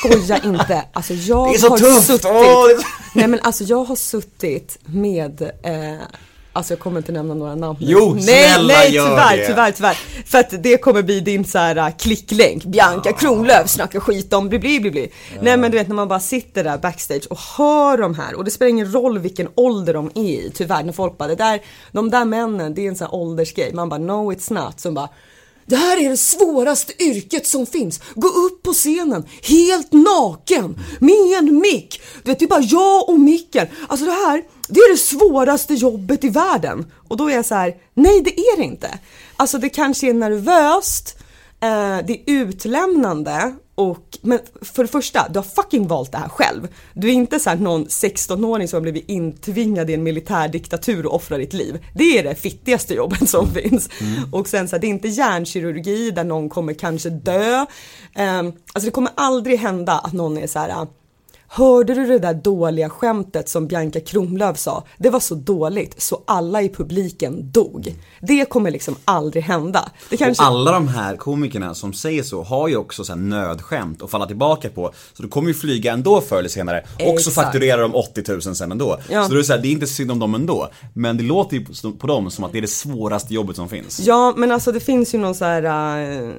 skoja 0.00 0.38
inte. 0.44 0.84
Alltså 0.92 1.14
jag 1.14 1.48
Det 1.50 1.54
är 1.54 1.58
så 1.58 1.68
har 1.68 1.78
tufft! 1.78 2.06
suttit. 2.06 2.26
Åh, 2.26 2.66
Nej 3.18 3.28
men 3.28 3.40
alltså 3.42 3.64
jag 3.64 3.84
har 3.84 3.96
suttit 3.96 4.78
med 4.84 5.42
eh, 5.62 6.02
Alltså 6.52 6.72
jag 6.72 6.80
kommer 6.80 6.98
inte 6.98 7.12
nämna 7.12 7.34
några 7.34 7.54
namn. 7.54 7.78
Jo, 7.80 8.14
nej, 8.14 8.22
snälla 8.22 8.74
nej, 8.74 8.94
gör 8.94 9.08
tyvärr, 9.08 9.36
det. 9.36 9.46
tyvärr, 9.46 9.72
tyvärr. 9.72 9.98
För 10.26 10.38
att 10.38 10.62
det 10.62 10.78
kommer 10.78 11.02
bli 11.02 11.20
din 11.20 11.44
så 11.44 11.58
här 11.58 11.78
uh, 11.78 11.96
klicklänk. 11.96 12.64
Bianca 12.64 13.12
Kronlöf 13.12 13.70
snackar 13.70 14.00
skit 14.00 14.32
om 14.32 14.48
bli 14.48 14.58
bli 14.58 14.80
bli 14.80 14.90
bli. 14.90 15.10
Nej 15.40 15.56
men 15.56 15.70
du 15.70 15.78
vet 15.78 15.88
när 15.88 15.94
man 15.94 16.08
bara 16.08 16.20
sitter 16.20 16.64
där 16.64 16.78
backstage 16.78 17.26
och 17.30 17.38
hör 17.38 17.98
de 17.98 18.14
här 18.14 18.34
och 18.34 18.44
det 18.44 18.50
spelar 18.50 18.70
ingen 18.70 18.92
roll 18.92 19.18
vilken 19.18 19.48
ålder 19.54 19.94
de 19.94 20.10
är 20.14 20.22
i. 20.22 20.52
Tyvärr 20.54 20.82
när 20.82 20.92
folk 20.92 21.18
bara 21.18 21.28
det 21.28 21.34
där, 21.34 21.60
de 21.92 22.10
där 22.10 22.24
männen 22.24 22.74
det 22.74 22.84
är 22.84 22.88
en 22.88 22.96
sån 22.96 23.04
här 23.04 23.14
åldersgrej. 23.14 23.72
Man 23.72 23.88
bara 23.88 24.00
no 24.00 24.32
it's 24.32 24.52
not. 24.52 24.80
Så 24.80 24.92
bara 24.92 25.08
det 25.68 25.76
här 25.76 25.96
är 25.96 26.10
det 26.10 26.16
svåraste 26.16 27.02
yrket 27.02 27.46
som 27.46 27.66
finns. 27.66 28.00
Gå 28.14 28.28
upp 28.28 28.62
på 28.62 28.72
scenen 28.72 29.24
helt 29.42 29.92
naken 29.92 30.78
med 31.00 31.38
en 31.38 31.58
mick. 31.58 32.00
Du 32.22 32.30
vet, 32.30 32.38
det 32.38 32.44
är 32.44 32.48
bara 32.48 32.60
jag 32.60 33.08
och 33.08 33.20
micken. 33.20 33.66
Alltså 33.88 34.06
det 34.06 34.12
här, 34.12 34.42
det 34.68 34.80
är 34.80 34.92
det 34.92 34.98
svåraste 34.98 35.74
jobbet 35.74 36.24
i 36.24 36.28
världen. 36.28 36.92
Och 37.08 37.16
då 37.16 37.30
är 37.30 37.34
jag 37.34 37.46
så 37.46 37.54
här, 37.54 37.74
nej 37.94 38.22
det 38.22 38.40
är 38.40 38.56
det 38.56 38.64
inte. 38.64 38.98
Alltså 39.36 39.58
det 39.58 39.68
kanske 39.68 40.08
är 40.08 40.14
nervöst, 40.14 41.18
eh, 41.60 41.98
det 42.06 42.12
är 42.12 42.22
utlämnande 42.26 43.54
och, 43.78 44.18
men 44.22 44.38
för 44.60 44.82
det 44.82 44.88
första, 44.88 45.28
du 45.28 45.38
har 45.38 45.44
fucking 45.44 45.88
valt 45.88 46.12
det 46.12 46.18
här 46.18 46.28
själv. 46.28 46.68
Du 46.94 47.08
är 47.08 47.12
inte 47.12 47.40
så 47.40 47.50
här 47.50 47.56
någon 47.56 47.86
16-åring 47.86 48.68
som 48.68 48.76
har 48.76 48.80
blivit 48.80 49.08
intvingad 49.08 49.90
i 49.90 49.94
en 49.94 50.02
militärdiktatur 50.02 51.06
och 51.06 51.14
offrar 51.14 51.38
ditt 51.38 51.52
liv. 51.52 51.84
Det 51.94 52.18
är 52.18 52.22
det 52.22 52.34
fittigaste 52.34 52.94
jobbet 52.94 53.28
som 53.28 53.54
finns. 53.54 53.88
Och 54.32 54.48
sen 54.48 54.68
så 54.68 54.76
här, 54.76 54.80
det 54.80 54.86
är 54.86 54.88
inte 54.88 55.08
hjärnkirurgi 55.08 56.10
där 56.10 56.24
någon 56.24 56.48
kommer 56.48 56.72
kanske 56.72 57.10
dö. 57.10 57.58
Um, 57.58 57.66
alltså 58.72 58.86
det 58.86 58.90
kommer 58.90 59.12
aldrig 59.14 59.58
hända 59.58 59.98
att 59.98 60.12
någon 60.12 60.38
är 60.38 60.46
så 60.46 60.58
här 60.58 60.86
Hörde 61.50 61.94
du 61.94 62.06
det 62.06 62.18
där 62.18 62.34
dåliga 62.34 62.90
skämtet 62.90 63.48
som 63.48 63.66
Bianca 63.66 64.00
Kronlöf 64.00 64.58
sa? 64.58 64.84
Det 64.98 65.10
var 65.10 65.20
så 65.20 65.34
dåligt 65.34 66.02
så 66.02 66.22
alla 66.26 66.62
i 66.62 66.68
publiken 66.68 67.50
dog. 67.52 67.94
Det 68.20 68.44
kommer 68.44 68.70
liksom 68.70 68.96
aldrig 69.04 69.42
hända. 69.44 69.88
Det 70.10 70.16
kanske... 70.16 70.42
Och 70.44 70.48
alla 70.48 70.72
de 70.72 70.88
här 70.88 71.16
komikerna 71.16 71.74
som 71.74 71.92
säger 71.92 72.22
så 72.22 72.42
har 72.42 72.68
ju 72.68 72.76
också 72.76 73.04
så 73.04 73.12
här 73.12 73.20
nödskämt 73.20 74.02
att 74.02 74.10
falla 74.10 74.26
tillbaka 74.26 74.68
på. 74.70 74.92
Så 75.12 75.22
du 75.22 75.28
kommer 75.28 75.48
ju 75.48 75.54
flyga 75.54 75.92
ändå 75.92 76.20
förr 76.20 76.38
eller 76.38 76.48
senare. 76.48 76.84
Och 77.14 77.20
så 77.20 77.30
fakturerar 77.30 77.82
de 77.82 77.94
80 77.94 78.22
000 78.32 78.42
sen 78.42 78.72
ändå. 78.72 78.98
Ja. 79.10 79.24
Så 79.28 79.32
det 79.34 79.38
är, 79.38 79.42
så 79.42 79.52
här, 79.52 79.60
det 79.60 79.68
är 79.68 79.72
inte 79.72 79.86
synd 79.86 80.10
om 80.10 80.18
dem 80.18 80.34
ändå. 80.34 80.68
Men 80.94 81.16
det 81.16 81.22
låter 81.22 81.56
ju 81.56 81.64
på- 81.98 82.06
dem 82.06 82.30
som 82.30 82.44
att 82.44 82.52
det 82.52 82.58
är 82.58 82.62
det 82.62 82.68
svåraste 82.68 83.34
jobbet 83.34 83.56
som 83.56 83.68
finns. 83.68 84.00
Ja 84.00 84.34
men 84.36 84.52
alltså 84.52 84.72
det 84.72 84.80
finns 84.80 85.14
ju 85.14 85.18
någon 85.18 85.34
så 85.34 85.44
här 85.44 85.62
äh, 85.62 86.32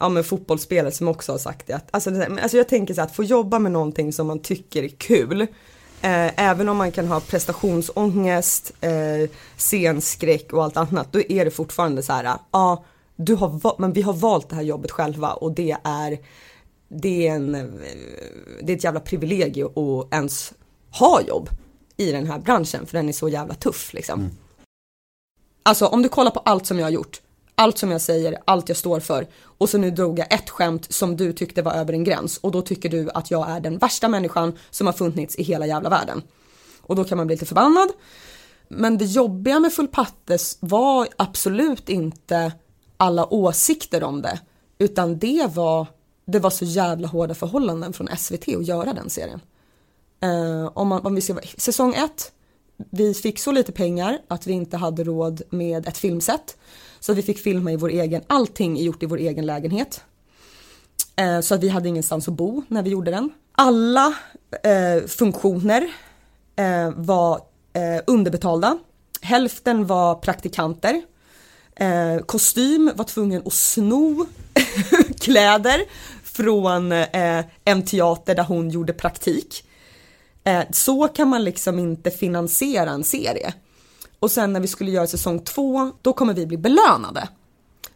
Ja 0.00 0.08
men 0.08 0.24
fotbollsspelare 0.24 0.92
som 0.92 1.08
också 1.08 1.32
har 1.32 1.38
sagt 1.38 1.66
det. 1.66 1.72
Att, 1.72 1.88
alltså, 1.90 2.10
alltså 2.42 2.56
jag 2.56 2.68
tänker 2.68 2.94
så 2.94 3.00
här, 3.00 3.08
att 3.08 3.16
få 3.16 3.24
jobba 3.24 3.58
med 3.58 3.72
någonting 3.72 4.12
som 4.12 4.26
man 4.26 4.38
tycker 4.38 4.82
är 4.82 4.88
kul. 4.88 5.40
Eh, 5.40 6.40
även 6.50 6.68
om 6.68 6.76
man 6.76 6.92
kan 6.92 7.08
ha 7.08 7.20
prestationsångest, 7.20 8.72
eh, 8.80 9.30
scenskräck 9.56 10.52
och 10.52 10.64
allt 10.64 10.76
annat. 10.76 11.12
Då 11.12 11.20
är 11.28 11.44
det 11.44 11.50
fortfarande 11.50 12.02
så 12.02 12.12
här, 12.12 12.38
ja 12.50 12.84
du 13.16 13.34
har 13.34 13.80
men 13.80 13.92
vi 13.92 14.02
har 14.02 14.12
valt 14.12 14.48
det 14.48 14.56
här 14.56 14.62
jobbet 14.62 14.90
själva 14.90 15.32
och 15.32 15.52
det 15.52 15.76
är 15.84 16.18
det 16.88 17.28
är, 17.28 17.34
en, 17.34 17.54
eh, 17.54 17.64
det 18.62 18.72
är 18.72 18.76
ett 18.76 18.84
jävla 18.84 19.00
privilegium 19.00 19.78
att 19.78 20.14
ens 20.14 20.52
ha 20.90 21.22
jobb 21.22 21.48
i 21.96 22.12
den 22.12 22.26
här 22.26 22.38
branschen 22.38 22.86
för 22.86 22.98
den 22.98 23.08
är 23.08 23.12
så 23.12 23.28
jävla 23.28 23.54
tuff 23.54 23.92
liksom. 23.92 24.30
Alltså 25.62 25.86
om 25.86 26.02
du 26.02 26.08
kollar 26.08 26.30
på 26.30 26.40
allt 26.40 26.66
som 26.66 26.78
jag 26.78 26.86
har 26.86 26.90
gjort, 26.90 27.20
allt 27.58 27.78
som 27.78 27.90
jag 27.90 28.00
säger, 28.00 28.38
allt 28.44 28.68
jag 28.68 28.78
står 28.78 29.00
för 29.00 29.26
och 29.42 29.68
så 29.68 29.78
nu 29.78 29.90
drog 29.90 30.18
jag 30.18 30.32
ett 30.32 30.50
skämt 30.50 30.92
som 30.92 31.16
du 31.16 31.32
tyckte 31.32 31.62
var 31.62 31.72
över 31.72 31.92
en 31.92 32.04
gräns 32.04 32.38
och 32.38 32.50
då 32.50 32.62
tycker 32.62 32.88
du 32.88 33.10
att 33.14 33.30
jag 33.30 33.50
är 33.50 33.60
den 33.60 33.78
värsta 33.78 34.08
människan 34.08 34.58
som 34.70 34.86
har 34.86 34.94
funnits 34.94 35.36
i 35.36 35.42
hela 35.42 35.66
jävla 35.66 35.88
världen. 35.88 36.22
Och 36.82 36.96
då 36.96 37.04
kan 37.04 37.18
man 37.18 37.26
bli 37.26 37.36
lite 37.36 37.46
förbannad. 37.46 37.88
Men 38.68 38.98
det 38.98 39.04
jobbiga 39.04 39.60
med 39.60 39.72
Full 39.72 39.88
Pattes 39.88 40.58
var 40.60 41.08
absolut 41.16 41.88
inte 41.88 42.52
alla 42.96 43.32
åsikter 43.32 44.02
om 44.04 44.22
det, 44.22 44.40
utan 44.78 45.18
det 45.18 45.46
var, 45.54 45.86
det 46.26 46.38
var 46.38 46.50
så 46.50 46.64
jävla 46.64 47.08
hårda 47.08 47.34
förhållanden 47.34 47.92
från 47.92 48.08
SVT 48.16 48.48
att 48.48 48.66
göra 48.66 48.92
den 48.92 49.10
serien. 49.10 49.40
Uh, 50.24 50.70
om, 50.74 50.88
man, 50.88 51.06
om 51.06 51.14
vi 51.14 51.20
ska, 51.20 51.36
säsong 51.56 51.94
ett, 51.94 52.32
vi 52.90 53.14
fick 53.14 53.38
så 53.38 53.52
lite 53.52 53.72
pengar 53.72 54.18
att 54.28 54.46
vi 54.46 54.52
inte 54.52 54.76
hade 54.76 55.04
råd 55.04 55.42
med 55.50 55.88
ett 55.88 55.98
filmset. 55.98 56.56
Så 57.00 57.12
vi 57.12 57.22
fick 57.22 57.38
filma 57.38 57.72
i 57.72 57.76
vår 57.76 57.88
egen, 57.88 58.22
allting 58.26 58.78
är 58.78 58.82
gjort 58.82 59.02
i 59.02 59.06
vår 59.06 59.18
egen 59.18 59.46
lägenhet. 59.46 60.04
Eh, 61.16 61.40
så 61.40 61.54
att 61.54 61.62
vi 61.62 61.68
hade 61.68 61.88
ingenstans 61.88 62.28
att 62.28 62.34
bo 62.34 62.62
när 62.68 62.82
vi 62.82 62.90
gjorde 62.90 63.10
den. 63.10 63.30
Alla 63.52 64.14
eh, 64.62 65.06
funktioner 65.06 65.88
eh, 66.56 66.90
var 66.96 67.40
eh, 67.72 68.02
underbetalda. 68.06 68.78
Hälften 69.22 69.86
var 69.86 70.14
praktikanter. 70.14 71.02
Eh, 71.76 72.18
kostym 72.18 72.90
var 72.94 73.04
tvungen 73.04 73.42
att 73.44 73.52
sno 73.52 74.26
kläder 75.20 75.82
från 76.22 76.92
eh, 76.92 77.44
en 77.64 77.84
teater 77.84 78.34
där 78.34 78.44
hon 78.44 78.70
gjorde 78.70 78.92
praktik. 78.92 79.64
Eh, 80.44 80.62
så 80.70 81.08
kan 81.08 81.28
man 81.28 81.44
liksom 81.44 81.78
inte 81.78 82.10
finansiera 82.10 82.90
en 82.90 83.04
serie. 83.04 83.54
Och 84.20 84.30
sen 84.30 84.52
när 84.52 84.60
vi 84.60 84.68
skulle 84.68 84.90
göra 84.90 85.06
säsong 85.06 85.44
två, 85.44 85.90
då 86.02 86.12
kommer 86.12 86.34
vi 86.34 86.46
bli 86.46 86.56
belönade. 86.56 87.28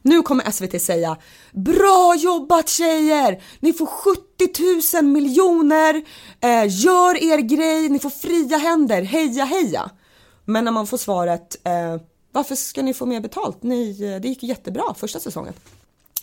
Nu 0.03 0.23
kommer 0.23 0.51
SVT 0.51 0.83
säga 0.83 1.17
Bra 1.53 2.15
jobbat 2.19 2.69
tjejer! 2.69 3.43
Ni 3.61 3.73
får 3.73 3.87
70 3.87 5.03
000 5.03 5.05
miljoner, 5.13 5.95
eh, 6.41 6.83
gör 6.85 7.23
er 7.23 7.39
grej, 7.39 7.89
ni 7.89 7.99
får 7.99 8.11
fria 8.11 8.57
händer, 8.57 9.03
heja 9.03 9.45
heja! 9.45 9.91
Men 10.45 10.65
när 10.65 10.73
man 10.73 10.87
får 10.87 10.97
svaret 10.97 11.67
eh, 11.67 12.03
Varför 12.33 12.55
ska 12.55 12.83
ni 12.83 12.95
få 12.95 13.07
mer 13.07 13.21
betalt? 13.21 13.63
Ni, 13.63 14.03
eh, 14.03 14.21
det 14.21 14.29
gick 14.29 14.43
ju 14.43 14.49
jättebra 14.49 14.95
första 14.95 15.21
säsongen. 15.21 15.55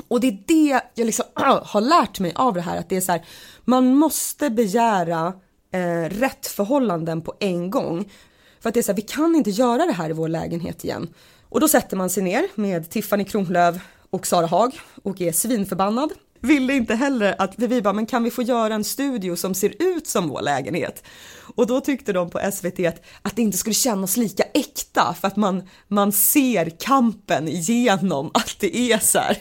Och 0.07 0.19
det 0.19 0.27
är 0.27 0.43
det 0.47 0.81
jag 0.95 1.05
liksom 1.05 1.25
har 1.63 1.81
lärt 1.81 2.19
mig 2.19 2.33
av 2.35 2.53
det 2.53 2.61
här 2.61 2.77
att 2.77 2.89
det 2.89 2.97
är 2.97 3.01
så 3.01 3.11
här, 3.11 3.25
man 3.65 3.95
måste 3.95 4.49
begära 4.49 5.33
eh, 5.71 6.09
rätt 6.09 6.47
förhållanden 6.47 7.21
på 7.21 7.33
en 7.39 7.69
gång. 7.69 8.11
För 8.61 8.69
att 8.69 8.73
det 8.73 8.79
är 8.79 8.81
så 8.81 8.91
här, 8.91 8.95
vi 8.95 9.01
kan 9.01 9.35
inte 9.35 9.49
göra 9.49 9.85
det 9.85 9.91
här 9.91 10.09
i 10.09 10.13
vår 10.13 10.27
lägenhet 10.27 10.83
igen. 10.83 11.13
Och 11.49 11.59
då 11.59 11.67
sätter 11.67 11.97
man 11.97 12.09
sig 12.09 12.23
ner 12.23 12.47
med 12.55 12.89
Tiffany 12.89 13.25
Kronlöf 13.25 13.75
och 14.09 14.27
Sara 14.27 14.45
Haag 14.45 14.79
och 15.03 15.21
är 15.21 15.31
svinförbannad. 15.31 16.09
Ville 16.41 16.73
inte 16.73 16.95
heller 16.95 17.35
att 17.37 17.53
vi 17.57 17.81
bara, 17.81 17.93
men 17.93 18.05
kan 18.05 18.23
vi 18.23 18.31
få 18.31 18.41
göra 18.41 18.73
en 18.73 18.83
studio 18.83 19.35
som 19.35 19.53
ser 19.55 19.73
ut 19.79 20.07
som 20.07 20.27
vår 20.27 20.41
lägenhet? 20.41 21.03
Och 21.55 21.67
då 21.67 21.81
tyckte 21.81 22.13
de 22.13 22.29
på 22.29 22.51
SVT 22.53 22.79
att, 22.79 23.01
att 23.21 23.35
det 23.35 23.41
inte 23.41 23.57
skulle 23.57 23.73
kännas 23.73 24.17
lika 24.17 24.43
äkta 24.43 25.15
för 25.21 25.27
att 25.27 25.35
man, 25.35 25.63
man 25.87 26.11
ser 26.11 26.69
kampen 26.69 27.47
genom 27.47 28.27
att 28.33 28.55
det 28.59 28.77
är 28.77 28.97
så 28.97 29.19
här. 29.19 29.37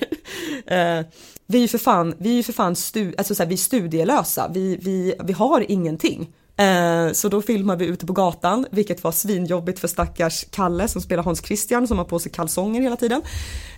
Eh, 0.66 1.06
vi 1.46 1.58
är 1.58 1.62
ju 1.62 1.68
för 1.68 1.78
fan, 1.78 2.14
vi 2.18 2.38
är 2.38 2.42
för 2.42 2.52
fan 2.52 2.76
stu, 2.76 3.14
alltså 3.18 3.34
så 3.34 3.42
här, 3.42 3.48
vi 3.48 3.54
är 3.54 3.58
studielösa, 3.58 4.50
vi, 4.54 4.76
vi, 4.76 5.14
vi 5.24 5.32
har 5.32 5.70
ingenting. 5.70 6.32
Eh, 6.58 7.12
så 7.12 7.28
då 7.28 7.42
filmade 7.42 7.84
vi 7.84 7.90
ute 7.90 8.06
på 8.06 8.12
gatan, 8.12 8.66
vilket 8.70 9.04
var 9.04 9.12
svinjobbigt 9.12 9.78
för 9.78 9.88
stackars 9.88 10.44
Kalle 10.50 10.88
som 10.88 11.02
spelar 11.02 11.22
Hans 11.22 11.42
Christian 11.46 11.88
som 11.88 11.98
har 11.98 12.04
på 12.04 12.18
sig 12.18 12.32
kalsonger 12.32 12.80
hela 12.82 12.96
tiden. 12.96 13.22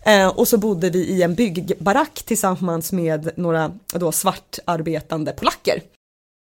Eh, 0.07 0.29
och 0.29 0.49
så 0.49 0.59
bodde 0.59 0.91
vi 0.91 0.99
i 0.99 1.23
en 1.23 1.35
byggbarack 1.35 2.23
tillsammans 2.27 2.93
med 2.93 3.31
några 3.37 3.73
då 3.95 4.13
svartarbetande 4.13 5.33
polacker. 5.33 5.83